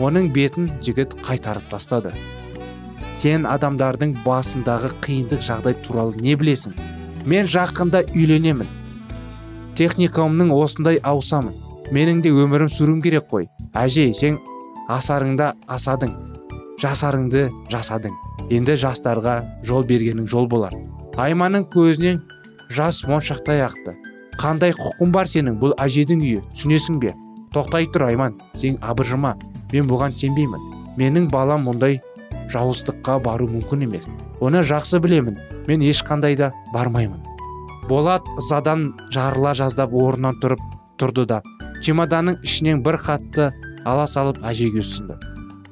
Оның 0.00 0.32
бетін 0.34 0.70
жігіт 0.84 1.14
қайтарып 1.22 1.68
тастады. 1.70 2.14
Сен 3.24 3.46
адамдардың 3.48 4.18
басындағы 4.20 4.90
қиындық 5.04 5.40
жағдай 5.46 5.76
туралы 5.86 6.18
не 6.20 6.34
білесің? 6.36 6.74
Мен 7.24 7.46
жақында 7.48 8.02
үйленемін. 8.12 8.68
Техникумның 9.78 10.52
осындай 10.52 10.98
ауысамын. 11.00 11.54
Менің 11.94 12.20
де 12.24 12.34
өмірім 12.34 12.68
сүруім 12.68 13.00
керек 13.04 13.30
қой. 13.32 13.48
Әже 13.72 14.10
сен 14.12 14.36
асарыңда 14.92 15.54
асадың 15.72 16.12
жасарыңды 16.82 17.48
жасадың. 17.72 18.12
Енді 18.52 18.76
жастарға 18.84 19.40
жол 19.64 19.88
бергенің 19.88 20.28
жол 20.28 20.48
болар. 20.50 20.76
Айманның 21.16 21.64
көзінен 21.72 22.20
жас 22.68 23.06
моншақтай 23.08 23.64
ақты. 23.64 23.96
Қандай 24.36 24.76
құқың 24.76 25.14
бар 25.16 25.30
сенің 25.30 25.60
бұл 25.62 25.72
әжедің 25.80 26.20
үйі? 26.20 26.42
Түсінесің 26.52 27.00
бе? 27.00 27.16
Тоқтай 27.56 27.88
тұр 27.88 28.10
айман. 28.10 28.36
Сен 28.52 28.76
абыржыма. 28.82 29.38
Мен 29.72 29.88
бұған 29.88 30.12
сенбеймін. 30.12 30.72
Менің 30.98 31.30
балам 31.32 31.64
мұндай 31.70 32.02
жауыздыққа 32.52 33.18
бару 33.24 33.48
мүмкін 33.50 33.84
емес. 33.86 34.06
Оны 34.40 34.62
жақсы 34.66 35.00
білемін. 35.00 35.38
Мен 35.68 35.84
ешқандай 35.84 36.36
да 36.36 36.52
бармаймын. 36.72 37.22
Болат 37.88 38.26
ызадан 38.38 38.94
жарыла 39.12 39.54
жаздап 39.54 39.92
орнынан 39.92 40.40
тұрып 40.42 40.62
тұрды 40.98 41.26
да 41.28 41.42
чемоданның 41.84 42.40
ішінен 42.44 42.82
бір 42.84 42.96
хатты 42.96 43.50
ала 43.84 44.06
салып 44.08 44.40
әжеге 44.44 44.80
ұсынды. 44.80 45.18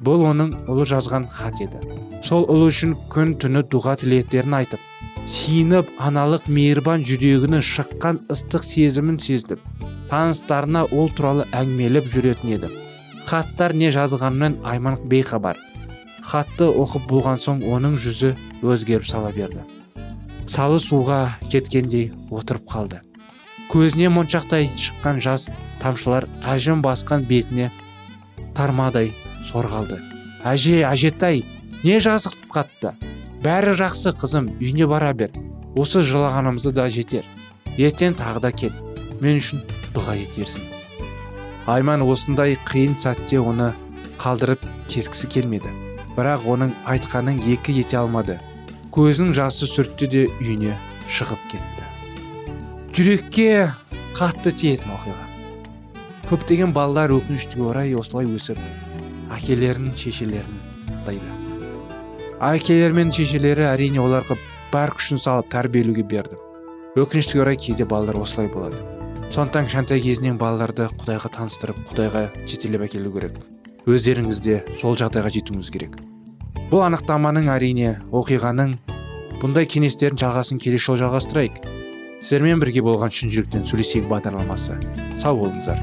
Бұл 0.03 0.27
оның 0.33 0.53
ұлы 0.69 0.85
жазған 0.89 1.29
хат 1.31 1.63
еді. 1.65 1.81
Сол 2.25 2.45
ұлы 2.51 2.69
үшін 2.73 2.95
күн 3.13 3.37
түні 3.41 3.65
дұға 3.73 3.97
тілектерін 4.03 4.59
айтып 4.61 4.91
сиынып 5.31 5.89
аналық 6.03 6.49
мейірбан 6.51 7.07
жүрегінің 7.07 7.63
шыққан 7.65 8.25
ыстық 8.35 8.67
сезімін 8.67 9.21
сездім. 9.23 9.63
Таныстарына 10.11 10.89
ол 10.93 11.09
туралы 11.17 11.47
әңгімелеп 11.55 12.11
жүретін 12.13 12.57
еді 12.59 12.73
хаттар 13.33 13.73
не 13.73 13.91
жазғанымен 13.95 14.59
айман 14.69 14.99
бейхабар. 15.09 15.57
Хатты 16.25 16.67
оқып 16.69 17.07
болған 17.11 17.41
соң 17.43 17.63
оның 17.75 17.97
жүзі 18.01 18.33
өзгеріп 18.63 19.07
сала 19.09 19.33
берді. 19.35 19.63
Салы 20.47 20.79
суға 20.83 21.37
кеткендей 21.51 22.11
отырып 22.31 22.67
қалды. 22.71 23.01
Көзіне 23.73 24.11
моншақтай 24.13 24.69
шыққан 24.77 25.23
жас 25.25 25.49
тамшылар 25.83 26.29
әжім 26.55 26.83
басқан 26.85 27.25
бетіне 27.29 27.71
тармадай 28.57 29.13
сорғалды. 29.49 30.01
Әже 30.45 30.83
әжетай 30.89 31.45
не 31.83 31.99
жазық 32.03 32.37
қатты? 32.53 32.93
Бәрі 33.43 33.77
жақсы 33.79 34.13
қызым 34.19 34.53
үйіне 34.59 34.87
бара 34.91 35.15
бер. 35.15 35.33
Осы 35.75 36.05
жылағанымызды 36.05 36.75
да 36.77 36.89
жетер. 36.93 37.25
Ертең 37.79 38.19
тағы 38.21 38.45
да 38.45 38.53
кел 38.53 38.77
мен 39.23 39.41
үшін 39.41 39.65
дұға 39.95 40.19
етерсің 40.21 40.83
айман 41.71 42.03
осындай 42.03 42.57
қиын 42.67 42.97
сәтте 42.99 43.39
оны 43.39 43.71
қалдырып 44.19 44.63
кеткісі 44.91 45.29
келмеді. 45.31 45.71
Бірақ 46.17 46.47
оның 46.55 46.73
айтқанын 46.95 47.43
екі 47.55 47.75
ете 47.81 48.01
алмады. 48.01 48.39
Көзінің 48.93 49.35
жасы 49.37 49.69
сүртті 49.71 50.09
де 50.13 50.25
үйіне 50.39 50.77
шығып 51.09 51.45
кетті. 51.53 51.87
Жүрекке 52.93 53.51
қатты 54.17 54.53
тиетін 54.53 54.93
оқиға. 54.97 55.29
Көптеген 56.29 56.75
балалар 56.77 57.15
өкінішке 57.17 57.63
орай 57.65 57.95
осылай 57.97 58.29
өсіп 58.29 58.61
әкелерін 59.33 59.93
шешелерін 59.97 60.61
тайды 61.07 61.43
әкелері 62.43 62.97
мен 62.97 63.13
шешелері 63.15 63.69
әрине 63.69 64.01
оларға 64.03 64.35
бар 64.73 64.91
күшін 64.97 65.21
салып 65.23 65.51
тәрбиелеуге 65.53 66.03
берді. 66.03 66.39
Өкінішке 66.99 67.39
орай 67.45 67.57
кейде 67.57 67.87
балалар 67.87 68.19
осылай 68.25 68.51
болады. 68.51 68.81
Сондықтан 69.31 69.71
кішкентай 69.71 70.03
кезінен 70.03 70.41
балаларды 70.43 70.91
құдайға 70.91 71.31
таныстырып 71.39 71.79
құдайға 71.93 72.27
жетелеп 72.51 72.89
әкелу 72.89 73.15
керек. 73.15 73.39
Өздеріңіз 73.89 74.41
де 74.45 74.61
сол 74.81 74.95
жағдайға 74.99 75.33
жетуіңіз 75.35 75.71
керек. 75.75 75.97
Бұл 76.71 76.85
анықтаманың 76.87 77.51
әрине 77.53 77.97
оқиғаның 78.15 78.77
бұндай 79.43 79.67
кеңестердің 79.67 80.23
жалғасын 80.23 80.63
келесі 80.63 80.93
жолы 80.93 81.03
жалғастырайық 81.03 81.59
сіздермен 82.23 82.63
бірге 82.63 82.85
болған 82.87 83.11
шын 83.11 83.33
жүректен 83.35 83.67
сөйлесейік 83.67 84.07
бағдарламасы. 84.07 84.79
Сау 85.19 85.41
болыңыздар. 85.43 85.83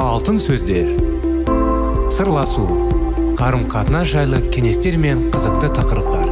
Алтын 0.00 0.40
сөздер. 0.40 0.94
Сырласу. 2.12 2.64
Қарым 3.36 3.68
қатынас 3.68 4.08
жайлы 4.14 4.40
кеңестер 4.54 4.96
мен 5.00 5.28
қызықты 5.34 5.72
тақырыптар. 5.76 6.31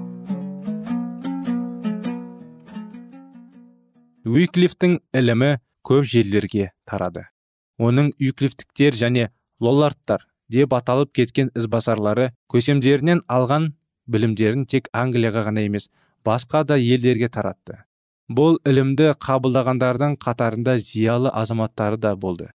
Уиклифтің 4.25 4.99
ілімі 5.17 5.55
көп 5.87 6.05
жерлерге 6.05 6.71
тарады. 6.85 7.25
Оның 7.81 8.11
юклифтіктер 8.21 8.93
және 8.93 9.29
лоллардтар 9.59 10.27
деп 10.51 10.75
аталып 10.77 11.13
кеткен 11.17 11.49
ізбасарлары 11.57 12.29
көсемдерінен 12.53 13.23
алған 13.25 13.71
білімдерін 14.05 14.67
тек 14.69 14.91
англияға 14.93 15.47
ғана 15.47 15.65
емес 15.65 15.89
басқа 16.25 16.63
да 16.67 16.77
елдерге 16.77 17.31
таратты. 17.33 17.81
Бұл 18.29 18.59
ілімді 18.67 19.11
қабылдағандардың 19.25 20.17
қатарында 20.21 20.77
зиялы 20.77 21.31
азаматтары 21.33 21.97
да 21.97 22.15
болды. 22.15 22.51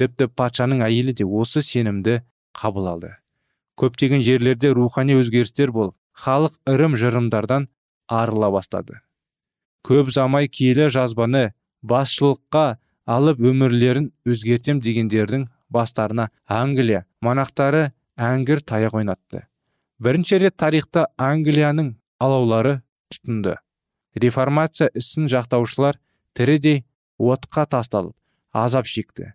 Тіпті 0.00 0.30
патшаның 0.32 0.82
әйелі 0.86 1.12
де 1.12 1.28
осы 1.28 1.62
сенімді 1.62 2.22
қабыл 2.56 2.88
алды. 2.88 3.14
Көптеген 3.76 4.24
жерлерде 4.24 4.72
рухани 4.72 5.14
өзгерістер 5.20 5.70
болып 5.70 5.94
халық 6.24 6.56
ырым 6.68 6.96
жырымдардан 6.96 7.68
арыла 8.08 8.50
бастады. 8.50 9.00
Көп 9.86 10.12
замай 10.14 10.48
киелі 10.48 10.88
жазбаны 10.92 11.52
басшылыққа 11.82 12.66
алып 13.06 13.42
өмірлерін 13.42 14.10
өзгертем 14.28 14.80
дегендердің 14.82 15.46
бастарына 15.72 16.28
англия 16.46 17.04
монахтары 17.20 17.90
әңгір 18.16 18.62
таяқ 18.62 18.96
ойнатты. 19.00 19.46
Бірінші 20.02 20.38
рет 20.42 20.56
тарихта 20.56 21.08
англияның 21.18 21.94
алаулары 22.22 22.80
тұтынды. 23.12 23.56
Реформация 24.14 24.90
ісін 24.94 25.28
жақтаушылар 25.32 25.98
тірідей 26.36 26.84
отқа 27.18 27.66
тасталып 27.66 28.16
азап 28.52 28.86
шекті. 28.86 29.32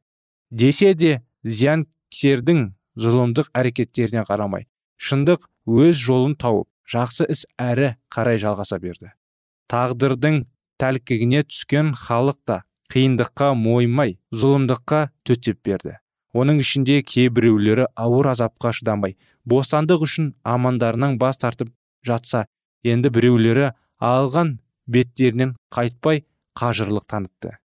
Десе 0.51 0.93
де 0.93 1.21
зиянкесердің 1.43 2.71
зұлымдық 2.97 3.51
әрекеттеріне 3.57 4.23
қарамай 4.27 4.67
шындық 4.97 5.47
өз 5.67 5.99
жолын 5.99 6.36
тауып 6.39 6.69
жақсы 6.88 7.27
іс 7.29 7.45
әрі 7.60 7.95
қарай 8.13 8.39
жалғаса 8.41 8.79
берді. 8.79 9.12
Тағдырдың 9.71 10.43
тәлкігіне 10.82 11.43
түскен 11.49 11.93
халық 11.97 12.38
та 12.47 12.62
қиындыққа 12.93 13.53
мойымай 13.58 14.17
зұлымдыққа 14.32 14.99
төтеп 15.27 15.60
берді. 15.65 15.97
Оның 16.38 16.62
ішінде 16.62 17.01
кейбіреулері 17.08 17.88
ауыр 17.95 18.32
азапқа 18.34 18.71
шыдамай 18.77 19.15
бостандық 19.47 20.03
үшін 20.08 20.32
амандарынан 20.43 21.17
бас 21.21 21.39
тартып 21.41 21.71
жатса 22.08 22.45
енді 22.84 23.12
біреулері 23.15 23.71
алған 24.03 24.58
беттерінен 24.88 25.56
қайтпай 25.73 26.23
қажырлық 26.60 27.08
танытты. 27.10 27.58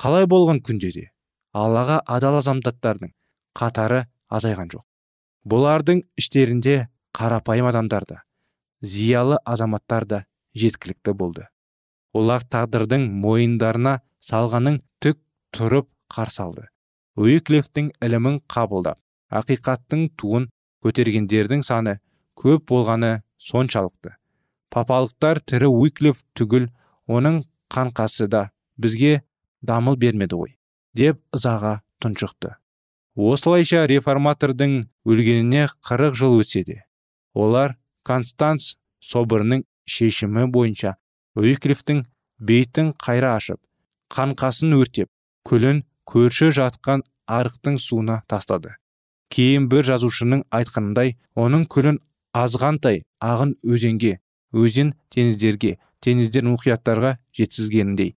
Қалай 0.00 0.26
болған 0.30 0.62
күнде 0.64 0.90
де 0.94 1.04
аллаға 1.52 2.00
адал 2.06 2.40
азаматтардың 2.40 3.12
қатары 3.54 4.04
азайған 4.30 4.72
жоқ. 4.72 4.84
Бұлардың 5.46 6.02
іштерінде 6.18 6.88
қарапайым 7.14 7.68
адамдар 7.70 8.06
да 8.08 8.22
зиялы 8.82 9.38
азаматтар 9.44 10.06
да 10.06 10.24
жеткілікті 10.58 11.14
болды. 11.18 11.48
Олар 12.14 12.44
тағдырдың 12.46 13.08
мойындарына 13.22 13.98
салғанын 14.22 14.80
түк 15.02 15.18
тұрып 15.56 15.88
қарсы 16.14 16.42
алды. 16.44 16.68
Уиклифтің 17.18 17.92
ілімін 18.02 18.40
қабылдап 18.50 18.98
ақиқаттың 19.34 20.08
туын 20.18 20.48
көтергендердің 20.84 21.62
саны 21.66 21.98
көп 22.38 22.66
болғаны 22.70 23.22
соншалықты. 23.38 24.14
Папалықтар 24.70 25.40
тірі 25.40 25.70
уиклиф 25.70 26.22
түгіл 26.38 26.68
оның 27.10 27.42
қанқасы 27.70 28.28
да 28.30 28.48
бізге 28.76 29.22
дамыл 29.62 29.96
бермеді 29.96 30.38
ғой 30.38 30.56
деп 30.94 31.20
ызаға 31.34 31.80
тұншықты. 32.02 32.54
Осылайша 33.14 33.84
реформатордың 33.86 34.80
өлгеніне 35.06 35.68
қырық 35.86 36.18
жыл 36.18 36.40
өтсе 36.42 36.64
де 36.66 36.80
олар 37.34 37.76
констанц 38.02 38.74
соборының 39.02 39.64
шешімі 39.84 40.46
бойынша 40.54 40.96
уиклифтің 41.38 42.04
бейтін 42.38 42.92
қайра 43.00 43.34
ашып 43.38 43.60
қанқасын 44.14 44.74
өртеп 44.78 45.10
күлін 45.48 45.82
көрші 46.08 46.50
жатқан 46.54 47.04
арықтың 47.26 47.78
суына 47.80 48.22
тастады. 48.28 48.76
Кейін 49.32 49.68
бір 49.72 49.86
жазушының 49.88 50.44
айтқанындай 50.54 51.16
оның 51.34 51.64
күлін 51.72 51.98
азғантай 52.36 53.02
ағын 53.24 53.56
өзенге 53.64 54.18
өзен 54.54 54.92
теңіздерге 55.14 55.76
теңіздер 56.04 56.46
мұқияттарға 56.46 57.16
жеткізгеніндей. 57.34 58.14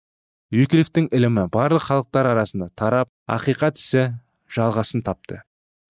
Уиклифтің 0.51 1.09
ілімі 1.11 1.47
барлық 1.51 1.87
халықтар 1.87 2.29
арасында 2.33 2.69
тарап 2.75 3.09
ақиқат 3.27 3.79
ісі 3.79 4.03
жалғасын 4.53 5.03
тапты. 5.03 5.41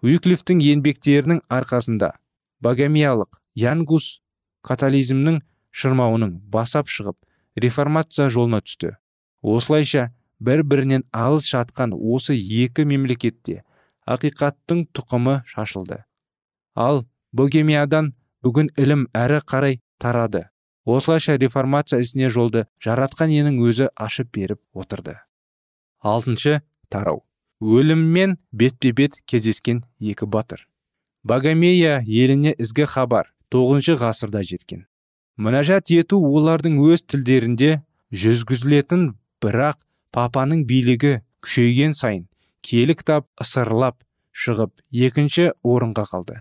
Уиклифтің 0.05 0.61
еңбектерінің 0.61 1.43
арқасында 1.49 2.13
богемиялық 2.61 3.39
янгус 3.57 4.19
катализмнің 4.65 5.41
шырмауының 5.77 6.37
басап 6.53 6.89
шығып 6.89 7.17
реформация 7.61 8.29
жолына 8.33 8.61
түсті. 8.65 8.95
Осылайша 9.41 10.09
бір 10.39 10.63
бірінен 10.63 11.05
алыс 11.13 11.47
жатқан 11.51 11.93
осы 11.93 12.35
екі 12.35 12.85
мемлекетте 12.89 13.63
ақиқаттың 14.07 14.87
тұқымы 14.95 15.41
шашылды. 15.45 16.03
Ал 16.75 17.03
богемиядан 17.33 18.13
бүгін 18.45 18.71
ілім 18.77 19.07
әрі 19.13 19.41
қарай 19.45 19.79
тарады. 20.01 20.47
Осылайша 20.87 21.35
реформация 21.37 21.99
ісіне 21.99 22.29
жолды 22.31 22.65
жаратқан 22.83 23.33
енің 23.33 23.59
өзі 23.67 23.89
ашып 23.95 24.31
беріп 24.37 24.61
отырды. 24.73 25.17
Алтыншы 25.99 26.61
тарау. 26.89 27.25
Өліммен 27.59 28.37
бетпе 28.51 28.93
бет 28.93 29.17
кездескен 29.25 29.83
екі 29.99 30.25
батыр. 30.25 30.67
Богемия 31.23 31.99
еліне 32.05 32.53
ізгі 32.55 32.85
хабар 32.87 33.33
тоғызыншы 33.51 33.97
ғасырда 33.99 34.45
жеткен. 34.47 34.85
Мінәжат 35.37 35.91
ету 35.93 36.17
олардың 36.17 36.79
өз 36.81 37.03
тілдерінде 37.05 37.69
жүргізілетін 38.23 39.03
бірақ 39.43 39.79
папаның 40.15 40.65
билігі 40.69 41.19
күшейген 41.45 41.93
сайын 41.97 42.25
киелі 42.65 42.95
кітап 42.97 43.27
ысырылап 43.43 44.01
шығып 44.33 44.73
екінші 45.07 45.51
орынға 45.63 46.05
қалды. 46.09 46.39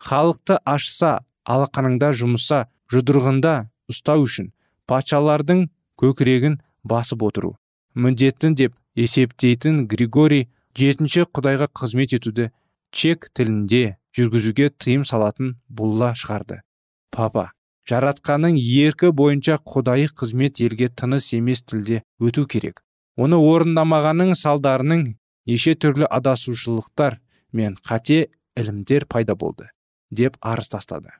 Халықты 0.00 0.58
ашса 0.64 1.18
алақаныңда 1.44 2.12
жұмыса 2.20 2.66
жұдырығында 2.92 3.54
ұстау 3.92 4.24
үшін 4.24 4.52
патшалардың 4.88 5.66
көкірегін 6.00 6.58
басып 6.84 7.24
отыру. 7.28 7.56
Міндетін 7.94 8.56
деп 8.56 8.76
есептейтін 8.96 9.84
григорий 9.90 10.48
жетінші 10.78 11.26
құдайға 11.34 11.68
қызмет 11.80 12.16
етуді 12.16 12.50
чек 12.92 13.28
тілінде 13.34 13.98
жүргізуге 14.16 14.70
тыйым 14.70 15.04
салатын 15.08 15.56
бұлла 15.68 16.14
шығарды. 16.16 16.62
Папа 17.10 17.50
жаратқанның 17.88 18.58
еркі 18.58 19.12
бойынша 19.16 19.58
құдайы 19.64 20.10
қызмет 20.12 20.60
елге 20.64 20.88
тыныс 20.88 21.32
емес 21.32 21.62
тілде 21.62 22.02
өту 22.20 22.44
керек. 22.46 22.82
Оны 23.16 23.38
орындамағанның 23.40 24.34
салдарының 24.38 25.04
неше 25.48 25.74
түрлі 25.74 26.06
адасушылықтар 26.18 27.18
мен 27.52 27.78
қате 27.80 28.28
ілімдер 28.58 29.06
пайда 29.08 29.34
болды 29.34 29.70
деп 30.10 30.36
арыз 30.40 30.68
тастады. 30.68 31.10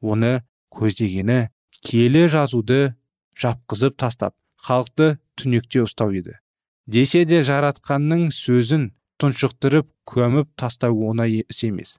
Оны 0.00 0.44
көздегені 0.70 1.48
киелі 1.82 2.26
жазуды 2.30 2.94
жапқызып 3.40 3.98
тастап 3.98 4.34
халықты 4.64 5.18
түнекте 5.36 5.82
ұстау 5.84 6.14
еді. 6.14 6.38
Десе 6.86 7.24
де 7.24 7.40
жаратқанның 7.42 8.28
сөзін 8.34 8.92
тұншықтырып 9.20 9.88
көміп 10.08 10.50
тастау 10.60 11.00
оңай 11.10 11.42
іс 11.48 11.62
емес. 11.66 11.96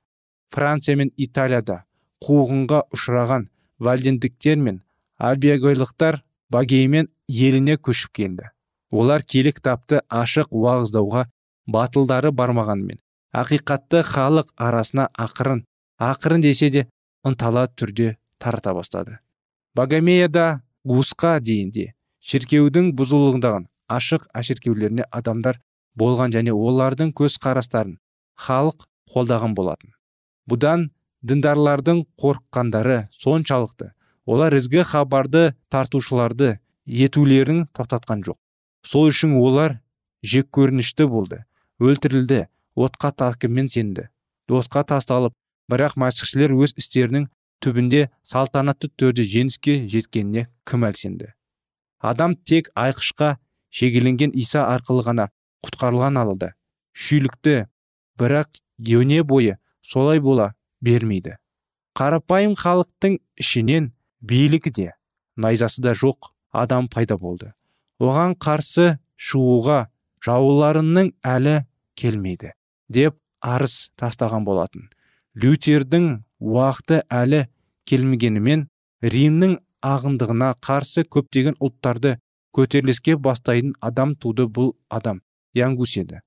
Франция 0.54 0.96
мен 1.00 1.12
италияда 1.18 1.84
қуғынға 2.24 2.86
ұшыраған 2.96 3.50
вальдендіктер 3.80 4.58
мен 4.58 4.82
альбегойлықтар 5.18 6.22
багеймен 6.50 7.10
еліне 7.28 7.78
көшіп 7.78 8.12
келді. 8.14 8.50
Олар 8.92 9.24
киелі 9.24 9.52
кітапты 9.56 10.02
ашық 10.10 10.54
уағыздауға 10.56 11.26
батылдары 11.68 12.32
бармағанымен 12.32 13.00
ақиқатты 13.36 14.04
халық 14.06 14.52
арасына 14.56 15.10
ақырын 15.18 15.66
ақырын 16.00 16.42
десе 16.42 16.70
де 16.70 16.88
ынтала 17.26 17.68
түрде 17.68 18.16
тарата 18.40 18.74
бастады. 18.74 19.20
Богомеяда 19.76 20.62
гусқа 20.88 21.40
дейінде 21.42 21.92
шіркеудің 22.24 22.94
бұзылуындаған 22.96 23.68
ашық 23.92 24.30
әшіркеулеріне 24.34 25.08
адамдар 25.12 25.60
болған 26.00 26.32
және 26.32 26.54
олардың 26.54 27.12
көз 27.18 27.40
қарастарын 27.44 27.98
халық 28.48 28.88
қолдаған 29.12 29.56
болатын. 29.58 29.92
Бұдан 30.50 30.90
діндарлардың 31.26 32.04
қорыққандары 32.22 33.08
соншалықты. 33.12 33.92
Олар 34.26 34.56
ізгі 34.58 34.84
хабарды 34.86 35.54
тартушыларды 35.70 36.60
етулерін 36.86 37.66
тоқтатқан 37.78 38.26
жоқ. 38.26 38.38
Сол 38.86 39.10
үшін 39.12 39.38
олар 39.42 39.80
жек 40.24 40.50
көрінішті 40.54 41.10
болды 41.10 41.44
өлтірілді 41.82 42.46
отқа 42.76 43.12
тақыммен 43.22 43.70
сенді. 43.70 44.10
Отқа 44.50 44.86
тасталып 44.86 45.34
бірақ 45.70 45.98
мәсіхшілер 46.02 46.54
өз 46.54 46.76
істерінің 46.78 47.30
түбінде 47.64 48.10
салтанатты 48.26 48.92
түрде 49.00 49.26
жеңіске 49.26 49.78
жеткеніне 49.90 50.46
кім 50.70 50.86
әлсенді 50.90 51.32
адам 52.00 52.36
тек 52.36 52.70
айқышқа 52.78 53.36
шегеленген 53.74 54.36
иса 54.38 54.66
арқылы 54.74 55.06
ғана 55.08 55.30
құтқарылған 55.66 56.20
алды 56.22 56.52
шүйлікті 57.06 57.56
бірақ 58.20 58.60
еуне 58.94 59.24
бойы 59.24 59.58
солай 59.82 60.22
бола 60.28 60.52
бермейді. 60.86 61.36
Қарапайым 61.98 62.56
халықтың 62.60 63.20
ішінен 63.42 63.92
билігі 64.22 64.72
де 64.72 64.88
найзасы 65.36 65.82
да 65.82 65.96
жоқ 65.98 66.32
адам 66.52 66.88
пайда 66.92 67.18
болды. 67.18 67.52
Оған 68.00 68.36
қарсы 68.36 68.98
шығуға 69.18 69.88
жауларының 70.26 71.14
әлі 71.24 71.62
келмейді 72.00 72.54
деп 72.90 73.18
арыз 73.42 73.92
тастаған 74.00 74.46
болатын. 74.48 74.90
Лютердің 75.36 76.24
уақыты 76.40 77.02
әлі 77.12 77.46
келмегенімен 77.88 78.68
римнің 79.04 79.58
ағындығына 79.86 80.54
қарсы 80.66 81.06
көптеген 81.06 81.58
ұлттарды 81.62 82.18
көтеріліске 82.56 83.18
бастайтын 83.20 83.76
адам 83.82 84.16
туды 84.16 84.48
бұл 84.48 84.74
адам 84.90 85.22
янгус 85.54 85.96
еді. 86.00 86.22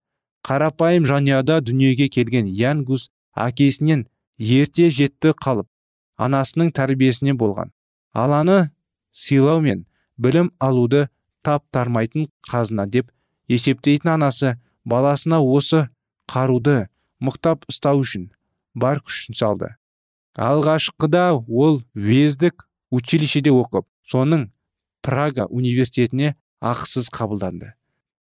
Қарапайым 0.46 1.08
жанұяда 1.08 1.60
дүниеге 1.64 2.08
келген 2.12 2.46
ян 2.46 2.84
гус 2.84 3.08
әкесінен 3.36 4.06
ерте 4.38 4.88
жетті 4.90 5.34
қалып 5.36 5.68
анасының 6.16 6.72
тәрбиесіне 6.74 7.34
болған. 7.38 7.72
Аланы 8.14 8.70
сыйлау 9.12 9.60
мен 9.60 9.84
білім 10.16 10.50
алуды 10.58 11.08
таптармайтын 11.46 12.28
қазына 12.50 12.86
деп 12.86 13.10
есептейтін 13.48 14.14
анасы 14.16 14.56
баласына 14.84 15.40
осы 15.42 15.88
қаруды 16.30 16.88
мықтап 17.20 17.66
ұстау 17.70 18.02
үшін 18.04 18.30
бар 18.74 19.02
күшін 19.04 19.38
салды. 19.38 19.74
Алғашқыда 20.38 21.32
ол 21.48 21.82
вездік 21.94 22.68
училищеде 22.94 23.50
оқып 23.50 23.86
соның 24.06 24.48
прага 25.02 25.48
университетіне 25.50 26.36
ақысыз 26.60 27.10
қабылданды. 27.14 27.72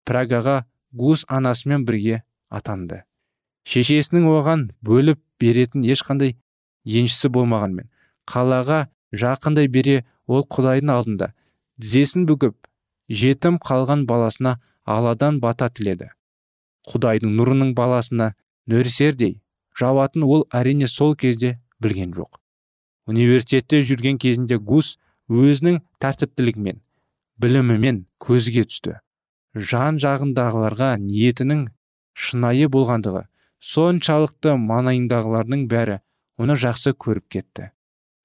Прагаға 0.04 0.64
гус 0.92 1.24
анасымен 1.28 1.84
бірге 1.84 2.22
атанды. 2.50 3.02
Шешесінің 3.68 4.26
оған 4.28 4.66
бөліп 4.84 5.20
беретін 5.40 5.84
ешқандай 5.88 6.36
еншісі 6.84 7.30
болмағанмен 7.36 7.88
қалаға 8.30 8.84
жақындай 9.24 9.68
бере 9.68 10.02
ол 10.26 10.44
құдайдың 10.56 10.92
алдында 10.94 11.32
тізесін 11.80 12.26
бүгіп 12.28 12.56
жетім 13.08 13.58
қалған 13.60 14.04
баласына 14.08 14.58
аладан 14.84 15.40
бата 15.40 15.68
тіледі. 15.68 16.10
Құдайдың 16.88 17.32
нұрының 17.38 17.72
баласына 17.76 18.34
нөрсердей 18.68 19.40
жауатын 19.78 20.24
ол 20.24 20.46
әрине 20.52 20.88
сол 20.88 21.14
кезде 21.16 21.58
білген 21.80 22.12
жоқ. 22.16 22.40
Университетте 23.06 23.82
жүрген 23.82 24.18
кезінде 24.20 24.58
гус 24.58 24.96
өзінің 25.28 25.80
тәртіптілігімен 26.00 26.80
білімімен 27.40 28.04
көзге 28.20 28.64
түсті. 28.68 28.98
Жан 29.54 29.98
жағындағыларға 30.02 30.94
ниетінің 31.00 31.68
шынайы 32.14 32.68
болғандығы 32.68 33.26
соншалықты 33.64 34.54
маңайындағылардың 34.60 35.64
бәрі 35.70 36.00
оны 36.40 36.56
жақсы 36.60 36.92
көріп 37.00 37.28
кетті. 37.32 37.70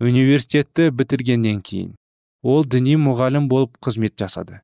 Университетті 0.04 0.90
бітіргеннен 0.96 1.62
кейін 1.64 1.94
ол 2.44 2.66
діни 2.66 2.96
мұғалім 3.00 3.48
болып 3.52 3.78
қызмет 3.84 4.18
жасады. 4.20 4.62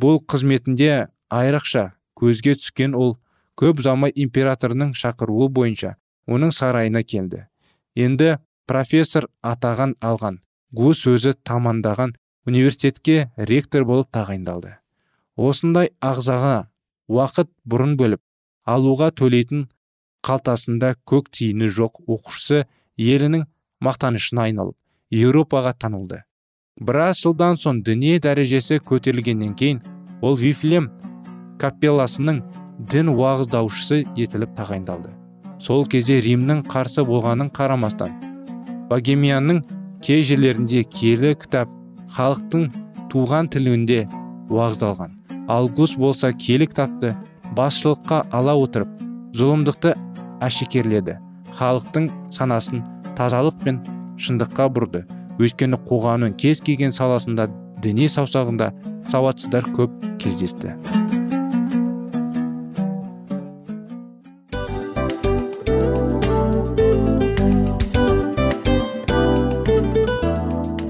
Бұл 0.00 0.20
қызметінде 0.24 1.08
айрықша 1.32 1.92
көзге 2.20 2.56
түскен 2.60 2.96
ол 2.96 3.16
көп 3.60 3.82
ұзамай 3.84 4.12
императорының 4.24 4.94
шақыруы 4.98 5.48
бойынша 5.48 5.94
оның 6.26 6.52
сарайына 6.56 7.04
келді. 7.04 7.46
Енді 7.94 8.38
профессор 8.66 9.28
атаған 9.42 9.94
алған 10.00 10.40
гус 10.72 11.04
өзі 11.06 11.34
тамандаған 11.44 12.16
университетке 12.48 13.30
ректор 13.36 13.84
болып 13.84 14.10
тағайындалды. 14.12 14.76
Осындай 15.36 15.92
ағзаға 16.00 16.66
уақыт 17.08 17.50
бұрын 17.68 17.96
бөліп 18.00 18.22
алуға 18.64 19.10
төлейтін 19.12 19.68
қалтасында 20.24 20.94
көк 21.08 21.30
тиыны 21.34 21.68
жоқ 21.68 22.00
оқушысы 22.08 22.64
елінің 22.96 23.44
мақтанышына 23.84 24.48
айналып 24.48 24.76
еуропаға 25.14 25.74
танылды. 25.78 26.22
Біраз 26.80 27.20
жылдан 27.22 27.58
соң 27.60 27.82
діни 27.86 28.16
дәрежесі 28.22 28.80
көтерілгеннен 28.82 29.54
кейін 29.58 29.82
ол 30.24 30.38
вифлем 30.40 30.88
капелласының 31.62 32.40
дін 32.90 33.12
уағыздаушысы 33.12 34.02
етіліп 34.18 34.56
тағайындалды. 34.58 35.12
Сол 35.62 35.86
кезде 35.86 36.18
римнің 36.24 36.64
қарсы 36.66 37.04
болғанын 37.06 37.52
қарамастан 37.54 38.16
богемияның 38.90 39.62
кей 40.04 40.24
жерлерінде 40.26 40.82
киелі 40.84 41.34
кітап 41.40 41.70
халықтың 42.16 42.66
туған 43.12 43.48
тілінде 43.54 44.04
уағыздалған. 44.50 45.14
Ал 45.48 45.68
гус 45.68 45.94
болса 46.00 46.32
киелі 46.32 46.66
кітапты 46.72 47.14
басшылыққа 47.56 48.24
ала 48.32 48.56
отырып 48.58 48.90
зұлымдықты 49.36 49.94
әшекерледі. 50.42 51.18
Халықтың 51.58 52.08
санасын 52.34 52.82
тазалық 53.18 53.60
пен 53.62 53.82
шындыққа 54.18 54.68
бұрды. 54.74 55.04
Өйткені 55.38 55.78
қоғамның 55.86 56.36
кез 56.38 56.62
келген 56.64 56.94
саласында 56.94 57.48
діни 57.82 58.08
саусағында 58.10 58.70
сауатсыздар 59.10 59.66
көп 59.76 59.94
кездесті. 60.22 60.74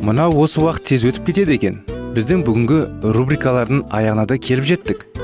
Мынау 0.04 0.37
осы 0.44 0.61
уақыт 0.61 0.85
тез 0.92 1.09
өтіп 1.09 1.30
кетеді 1.30 1.57
екен. 1.57 1.80
Біздің 2.14 2.44
бүгінгі 2.46 2.78
рубрикалардың 3.16 3.87
аяғына 3.88 4.28
да 4.28 4.37
келіп 4.38 4.68
жеттік. 4.68 5.07